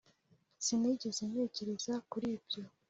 [0.65, 2.61] sinigeze ntekereza kuri ibyo